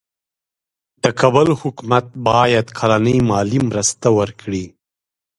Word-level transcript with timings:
د 1.03 1.05
کابل 1.19 1.47
حکومت 1.61 2.05
ته 2.11 2.17
باید 2.27 2.65
کلنۍ 2.79 3.17
مالي 3.29 3.59
مرسته 3.69 4.07
ورکړي. 4.19 4.65